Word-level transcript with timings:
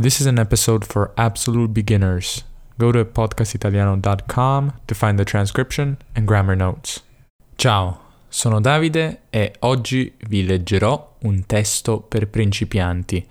This 0.00 0.20
is 0.20 0.26
an 0.26 0.38
episode 0.38 0.86
for 0.86 1.10
absolute 1.16 1.72
beginners. 1.72 2.44
Go 2.76 2.92
to 2.92 3.04
podcastitaliano.com 3.04 4.72
to 4.86 4.94
find 4.94 5.18
the 5.18 5.24
transcription 5.24 5.96
and 6.14 6.24
grammar 6.24 6.54
notes. 6.54 7.02
Ciao, 7.56 7.98
sono 8.28 8.60
Davide 8.60 9.22
e 9.28 9.54
oggi 9.58 10.14
vi 10.28 10.46
leggerò 10.46 11.16
un 11.22 11.44
testo 11.46 11.98
per 11.98 12.28
principianti. 12.28 13.26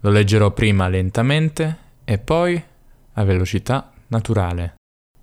Lo 0.00 0.08
leggerò 0.08 0.52
prima 0.52 0.88
lentamente 0.88 1.76
e 2.04 2.16
poi 2.16 2.64
a 3.12 3.22
velocità 3.22 3.92
naturale. 4.06 4.76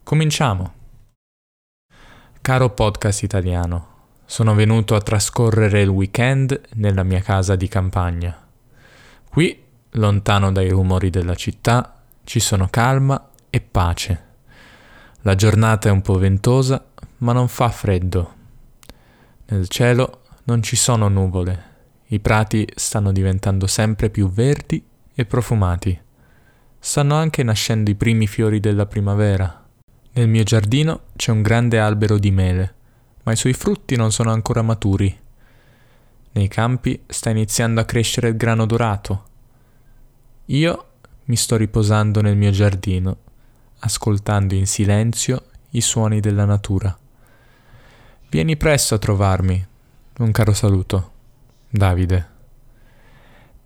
Cominciamo! 0.03 0.73
Caro 2.39 2.69
podcast 2.69 3.23
italiano, 3.23 3.87
sono 4.25 4.53
venuto 4.53 4.93
a 4.93 5.01
trascorrere 5.01 5.81
il 5.81 5.89
weekend 5.89 6.61
nella 6.75 7.01
mia 7.01 7.21
casa 7.21 7.55
di 7.55 7.67
campagna. 7.67 8.45
Qui, 9.27 9.65
lontano 9.97 10.51
dai 10.51 10.69
rumori 10.69 11.09
della 11.09 11.35
città, 11.35 12.01
ci 12.23 12.39
sono 12.39 12.67
calma 12.69 13.29
e 13.49 13.61
pace. 13.61 14.25
La 15.21 15.35
giornata 15.35 15.89
è 15.89 15.91
un 15.91 16.01
po' 16.01 16.17
ventosa, 16.17 16.83
ma 17.17 17.33
non 17.33 17.47
fa 17.47 17.69
freddo. 17.69 18.33
Nel 19.47 19.67
cielo 19.67 20.21
non 20.45 20.61
ci 20.61 20.75
sono 20.75 21.07
nuvole. 21.07 21.75
I 22.07 22.19
prati 22.19 22.67
stanno 22.75 23.11
diventando 23.11 23.67
sempre 23.67 24.09
più 24.09 24.29
verdi 24.29 24.83
e 25.13 25.25
profumati. 25.25 25.99
Stanno 26.79 27.15
anche 27.15 27.43
nascendo 27.43 27.89
i 27.89 27.95
primi 27.95 28.27
fiori 28.27 28.59
della 28.59 28.85
primavera. 28.85 29.65
Nel 30.13 30.27
mio 30.29 30.43
giardino 30.43 31.01
c'è 31.15 31.31
un 31.31 31.41
grande 31.41 31.79
albero 31.79 32.17
di 32.17 32.31
mele, 32.31 32.75
ma 33.23 33.33
i 33.33 33.35
suoi 33.35 33.53
frutti 33.53 33.95
non 33.95 34.11
sono 34.11 34.31
ancora 34.31 34.61
maturi. 34.61 35.15
Nei 36.31 36.47
campi 36.47 37.03
sta 37.07 37.29
iniziando 37.29 37.81
a 37.81 37.85
crescere 37.85 38.29
il 38.29 38.37
grano 38.37 38.65
dorato. 38.65 39.26
Io 40.49 40.85
mi 41.25 41.35
sto 41.35 41.57
riposando 41.57 42.21
nel 42.21 42.37
mio 42.37 42.51
giardino, 42.51 43.17
ascoltando 43.79 44.53
in 44.53 44.65
silenzio 44.65 45.43
i 45.71 45.81
suoni 45.81 46.21
della 46.21 46.45
natura. 46.45 46.97
Vieni 48.29 48.55
presto 48.55 48.95
a 48.95 48.97
trovarmi. 48.97 49.65
Un 50.19 50.31
caro 50.31 50.53
saluto. 50.53 51.11
Davide. 51.69 52.35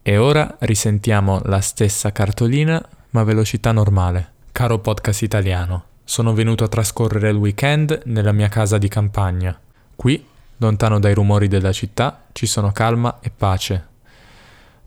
E 0.01 0.17
ora 0.17 0.55
risentiamo 0.61 1.39
la 1.43 1.61
stessa 1.61 2.11
cartolina, 2.11 2.83
ma 3.11 3.21
a 3.21 3.25
velocità 3.25 3.71
normale. 3.71 4.31
Caro 4.51 4.79
podcast 4.79 5.21
italiano, 5.21 5.83
sono 6.03 6.33
venuto 6.33 6.63
a 6.63 6.67
trascorrere 6.67 7.29
il 7.29 7.37
weekend 7.37 8.01
nella 8.05 8.31
mia 8.31 8.47
casa 8.47 8.79
di 8.79 8.87
campagna. 8.87 9.57
Qui, 9.95 10.25
lontano 10.57 10.99
dai 10.99 11.13
rumori 11.13 11.47
della 11.47 11.71
città, 11.71 12.23
ci 12.31 12.47
sono 12.47 12.71
calma 12.71 13.19
e 13.21 13.29
pace. 13.29 13.89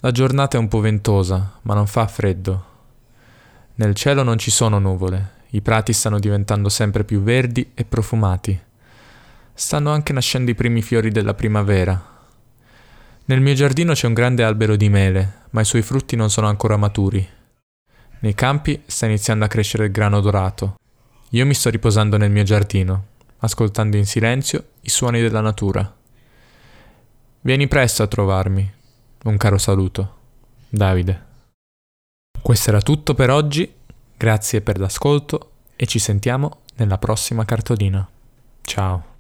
La 0.05 0.11
giornata 0.11 0.59
è 0.59 0.61
un 0.61 0.69
po' 0.69 0.81
ventosa, 0.81 1.61
ma 1.63 1.73
non 1.73 1.87
fa 1.87 2.07
freddo. 2.07 2.65
Nel 3.77 3.95
cielo 3.95 4.23
non 4.23 4.37
ci 4.37 4.51
sono 4.51 4.79
nuvole, 4.79 5.31
i 5.53 5.63
prati 5.63 5.95
stanno 5.95 6.19
diventando 6.19 6.69
sempre 6.69 7.05
più 7.05 7.23
verdi 7.23 7.71
e 7.73 7.87
profumati. 7.87 8.61
Stanno 9.55 9.91
anche 9.93 10.13
nascendo 10.13 10.51
i 10.51 10.55
primi 10.55 10.83
fiori 10.83 11.11
della 11.11 11.33
primavera. 11.33 11.99
Nel 13.25 13.41
mio 13.41 13.55
giardino 13.55 13.95
c'è 13.95 14.07
un 14.07 14.13
grande 14.13 14.45
albero 14.45 14.77
di 14.77 14.91
mele, 14.91 15.45
ma 15.53 15.63
i 15.63 15.65
suoi 15.65 15.81
frutti 15.81 16.17
non 16.17 16.29
sono 16.29 16.49
ancora 16.49 16.77
maturi. 16.77 17.27
Nei 18.19 18.35
campi 18.35 18.83
sta 18.85 19.07
iniziando 19.07 19.47
a 19.47 19.49
crescere 19.49 19.87
il 19.87 19.91
grano 19.91 20.21
dorato. 20.21 20.75
Io 21.31 21.47
mi 21.47 21.55
sto 21.55 21.71
riposando 21.71 22.19
nel 22.19 22.31
mio 22.31 22.43
giardino, 22.43 23.07
ascoltando 23.39 23.97
in 23.97 24.05
silenzio 24.05 24.67
i 24.83 24.91
suoni 24.91 25.23
della 25.23 25.41
natura. 25.41 25.91
Vieni 27.41 27.67
presto 27.69 28.03
a 28.03 28.07
trovarmi. 28.07 28.83
Un 29.25 29.39
caro 29.39 29.57
saluto. 29.57 30.17
Davide. 30.69 31.33
Questo 32.43 32.69
era 32.69 32.83
tutto 32.83 33.15
per 33.15 33.31
oggi, 33.31 33.73
grazie 34.17 34.61
per 34.61 34.79
l'ascolto 34.79 35.53
e 35.77 35.87
ci 35.87 35.99
sentiamo 35.99 36.59
nella 36.77 36.99
prossima 36.99 37.47
cartolina. 37.47 38.07
Ciao. 38.61 39.14